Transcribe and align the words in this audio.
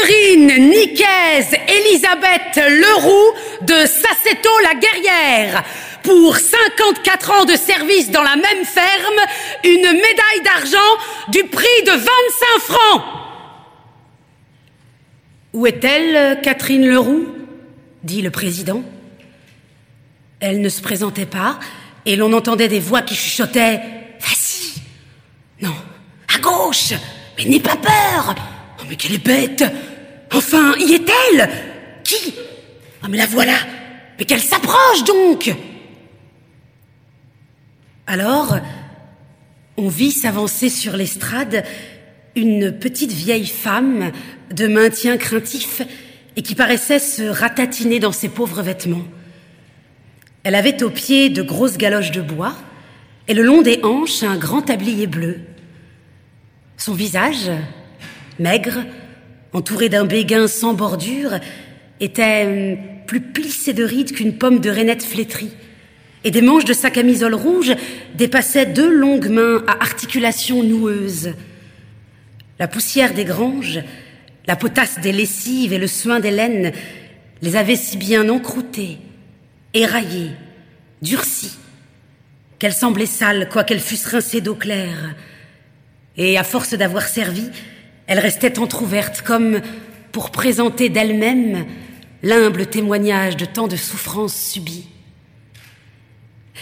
Catherine 0.00 0.70
Nicaise 0.70 1.56
Elisabeth 1.68 2.56
Leroux 2.56 3.32
de 3.62 3.74
Sasseto 3.86 4.50
la 4.62 4.74
Guerrière. 4.74 5.64
Pour 6.02 6.36
54 6.36 7.30
ans 7.32 7.44
de 7.44 7.54
service 7.54 8.10
dans 8.10 8.22
la 8.22 8.36
même 8.36 8.64
ferme, 8.64 9.20
une 9.64 9.92
médaille 9.92 10.42
d'argent 10.44 10.78
du 11.28 11.44
prix 11.44 11.82
de 11.86 11.90
25 11.90 12.06
francs. 12.60 13.04
Où 15.52 15.66
est-elle, 15.66 16.40
Catherine 16.40 16.86
Leroux? 16.86 17.26
dit 18.02 18.22
le 18.22 18.30
président. 18.30 18.82
Elle 20.40 20.62
ne 20.62 20.68
se 20.70 20.80
présentait 20.80 21.26
pas, 21.26 21.58
et 22.06 22.16
l'on 22.16 22.32
entendait 22.32 22.68
des 22.68 22.80
voix 22.80 23.02
qui 23.02 23.14
chuchotaient 23.14 23.82
Vas-y 24.20 24.80
Non, 25.60 25.74
à 26.34 26.38
gauche 26.38 26.94
Mais 27.36 27.44
n'aie 27.44 27.60
pas 27.60 27.76
peur 27.76 28.34
Oh, 28.80 28.84
mais 28.88 28.96
quelle 28.96 29.18
bête 29.18 29.64
Enfin, 30.32 30.74
y 30.78 30.94
est-elle? 30.94 31.48
Qui? 32.04 32.34
Ah, 33.02 33.08
mais 33.08 33.16
la 33.16 33.26
voilà 33.26 33.56
Mais 34.18 34.24
qu'elle 34.24 34.40
s'approche 34.40 35.04
donc 35.04 35.54
Alors, 38.06 38.58
on 39.76 39.88
vit 39.88 40.12
s'avancer 40.12 40.68
sur 40.68 40.96
l'estrade 40.96 41.64
une 42.36 42.70
petite 42.70 43.12
vieille 43.12 43.46
femme 43.46 44.12
de 44.52 44.66
maintien 44.66 45.16
craintif 45.16 45.82
et 46.36 46.42
qui 46.42 46.54
paraissait 46.54 46.98
se 46.98 47.22
ratatiner 47.22 47.98
dans 47.98 48.12
ses 48.12 48.28
pauvres 48.28 48.62
vêtements. 48.62 49.04
Elle 50.42 50.54
avait 50.54 50.82
aux 50.82 50.90
pieds 50.90 51.28
de 51.28 51.42
grosses 51.42 51.76
galoches 51.76 52.12
de 52.12 52.22
bois 52.22 52.54
et 53.28 53.34
le 53.34 53.42
long 53.42 53.62
des 53.62 53.80
hanches 53.82 54.22
un 54.22 54.36
grand 54.36 54.62
tablier 54.62 55.06
bleu. 55.06 55.40
Son 56.76 56.94
visage, 56.94 57.50
maigre, 58.38 58.84
entouré 59.52 59.88
d'un 59.88 60.04
béguin 60.04 60.46
sans 60.46 60.74
bordure, 60.74 61.38
était 62.00 62.44
hum, 62.46 63.06
plus 63.06 63.20
plissé 63.20 63.72
de 63.72 63.84
rides 63.84 64.12
qu'une 64.12 64.38
pomme 64.38 64.60
de 64.60 64.70
rainette 64.70 65.02
flétrie. 65.02 65.52
Et 66.22 66.30
des 66.30 66.42
manches 66.42 66.64
de 66.64 66.72
sa 66.72 66.90
camisole 66.90 67.34
rouge 67.34 67.74
dépassaient 68.14 68.66
deux 68.66 68.90
longues 68.90 69.30
mains 69.30 69.64
à 69.66 69.82
articulations 69.82 70.62
noueuses. 70.62 71.32
La 72.58 72.68
poussière 72.68 73.14
des 73.14 73.24
granges, 73.24 73.80
la 74.46 74.56
potasse 74.56 75.00
des 75.00 75.12
lessives 75.12 75.72
et 75.72 75.78
le 75.78 75.86
soin 75.86 76.20
des 76.20 76.30
laines 76.30 76.72
les 77.42 77.56
avaient 77.56 77.76
si 77.76 77.96
bien 77.96 78.28
encroûtées, 78.28 78.98
éraillées, 79.72 80.32
durcies, 81.00 81.56
qu'elles 82.58 82.74
semblaient 82.74 83.06
sales, 83.06 83.48
quoiqu'elles 83.48 83.80
fussent 83.80 84.08
rincées 84.08 84.42
d'eau 84.42 84.54
claire. 84.54 85.14
Et 86.16 86.36
à 86.36 86.44
force 86.44 86.74
d'avoir 86.74 87.08
servi, 87.08 87.48
elles 88.10 88.18
restaient 88.18 88.58
entr'ouvertes 88.58 89.22
comme 89.22 89.60
pour 90.10 90.30
présenter 90.30 90.88
d'elles-mêmes 90.88 91.64
l'humble 92.24 92.66
témoignage 92.66 93.36
de 93.36 93.44
tant 93.44 93.68
de 93.68 93.76
souffrances 93.76 94.34
subies. 94.34 94.88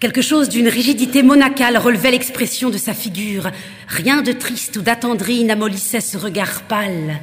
Quelque 0.00 0.20
chose 0.20 0.50
d'une 0.50 0.68
rigidité 0.68 1.22
monacale 1.22 1.78
relevait 1.78 2.10
l'expression 2.10 2.68
de 2.68 2.76
sa 2.76 2.92
figure. 2.92 3.50
Rien 3.88 4.20
de 4.20 4.32
triste 4.32 4.76
ou 4.76 4.82
d'attendri 4.82 5.42
n'amollissait 5.44 6.02
ce 6.02 6.18
regard 6.18 6.60
pâle. 6.64 7.18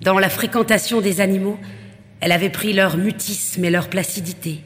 Dans 0.00 0.18
la 0.18 0.28
fréquentation 0.28 1.00
des 1.00 1.20
animaux, 1.20 1.60
elle 2.18 2.32
avait 2.32 2.50
pris 2.50 2.72
leur 2.72 2.96
mutisme 2.96 3.64
et 3.64 3.70
leur 3.70 3.88
placidité. 3.88 4.62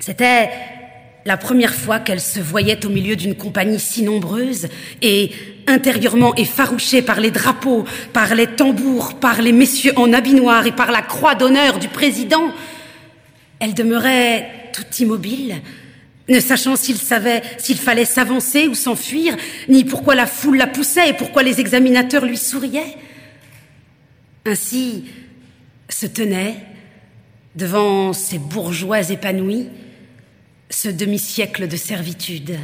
C'était 0.00 0.48
la 1.24 1.36
première 1.36 1.74
fois 1.74 1.98
qu'elle 1.98 2.20
se 2.20 2.40
voyait 2.40 2.84
au 2.86 2.88
milieu 2.88 3.16
d'une 3.16 3.34
compagnie 3.34 3.80
si 3.80 4.02
nombreuse 4.02 4.68
et 5.02 5.30
intérieurement 5.66 6.34
effarouchée 6.36 7.02
par 7.02 7.20
les 7.20 7.30
drapeaux, 7.30 7.84
par 8.12 8.34
les 8.34 8.46
tambours, 8.46 9.14
par 9.20 9.42
les 9.42 9.52
messieurs 9.52 9.92
en 9.96 10.12
habit 10.12 10.34
noir 10.34 10.66
et 10.66 10.72
par 10.72 10.90
la 10.90 11.02
croix 11.02 11.34
d'honneur 11.34 11.78
du 11.78 11.88
président. 11.88 12.52
Elle 13.60 13.74
demeurait 13.74 14.48
tout 14.72 15.02
immobile, 15.02 15.56
ne 16.28 16.40
sachant 16.40 16.76
s'il 16.76 16.96
savait 16.96 17.42
s'il 17.58 17.78
fallait 17.78 18.04
s'avancer 18.04 18.68
ou 18.68 18.74
s'enfuir, 18.74 19.36
ni 19.68 19.84
pourquoi 19.84 20.14
la 20.14 20.26
foule 20.26 20.56
la 20.56 20.66
poussait 20.66 21.10
et 21.10 21.14
pourquoi 21.14 21.42
les 21.42 21.60
examinateurs 21.60 22.24
lui 22.24 22.38
souriaient. 22.38 22.96
Ainsi 24.46 25.04
se 25.88 26.06
tenait, 26.06 26.54
devant 27.56 28.12
ces 28.12 28.38
bourgeois 28.38 29.10
épanouis, 29.10 29.68
ce 30.70 30.88
demi-siècle 30.88 31.68
de 31.68 31.76
servitude. 31.76 32.58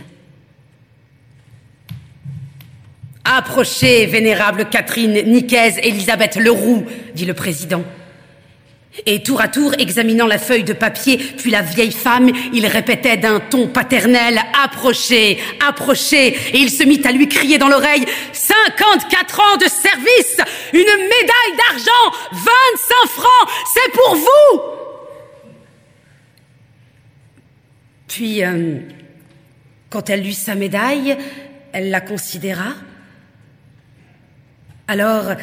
Approchez, 3.24 4.04
vénérable 4.06 4.68
Catherine 4.68 5.22
Nicaise 5.26 5.78
Elisabeth 5.82 6.36
Leroux, 6.36 6.84
dit 7.14 7.24
le 7.24 7.32
président. 7.32 7.82
Et 9.06 9.22
tour 9.22 9.40
à 9.40 9.48
tour, 9.48 9.72
examinant 9.78 10.26
la 10.26 10.38
feuille 10.38 10.62
de 10.62 10.72
papier, 10.72 11.16
puis 11.16 11.50
la 11.50 11.62
vieille 11.62 11.90
femme, 11.90 12.30
il 12.52 12.66
répétait 12.66 13.16
d'un 13.16 13.40
ton 13.40 13.66
paternel 13.66 14.38
Approchez, 14.62 15.40
approchez 15.66 16.28
Et 16.28 16.58
il 16.58 16.70
se 16.70 16.84
mit 16.84 17.00
à 17.04 17.10
lui 17.10 17.28
crier 17.28 17.58
dans 17.58 17.68
l'oreille 17.68 18.04
54 18.32 19.40
ans 19.40 19.56
de 19.56 19.66
service 19.66 20.36
Une 20.72 20.80
médaille 20.80 21.56
d'argent 21.58 22.16
25 22.32 23.08
francs 23.08 23.50
C'est 23.74 23.92
pour 23.92 24.14
vous 24.14 24.73
Puis, 28.14 28.44
euh, 28.44 28.78
quand 29.90 30.08
elle 30.08 30.22
lut 30.22 30.34
sa 30.34 30.54
médaille, 30.54 31.18
elle 31.72 31.90
la 31.90 32.00
considéra. 32.00 32.74
Alors, 34.86 35.34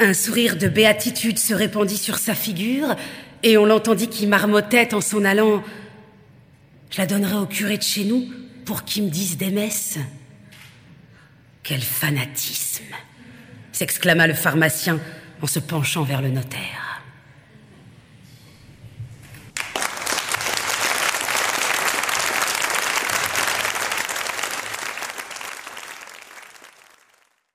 un 0.00 0.14
sourire 0.14 0.56
de 0.56 0.68
béatitude 0.68 1.38
se 1.38 1.52
répandit 1.52 1.98
sur 1.98 2.16
sa 2.16 2.34
figure, 2.34 2.96
et 3.42 3.58
on 3.58 3.66
l'entendit 3.66 4.08
qui 4.08 4.26
marmottait 4.26 4.94
en 4.94 5.02
s'en 5.02 5.22
allant. 5.22 5.62
Je 6.88 6.96
la 6.96 7.06
donnerai 7.06 7.36
au 7.36 7.44
curé 7.44 7.76
de 7.76 7.82
chez 7.82 8.04
nous 8.04 8.26
pour 8.64 8.84
qu'il 8.84 9.04
me 9.04 9.10
dise 9.10 9.36
des 9.36 9.50
messes. 9.50 9.98
Quel 11.62 11.82
fanatisme 11.82 12.84
s'exclama 13.72 14.26
le 14.26 14.32
pharmacien 14.32 14.98
en 15.42 15.46
se 15.46 15.58
penchant 15.58 16.04
vers 16.04 16.22
le 16.22 16.30
notaire. 16.30 16.87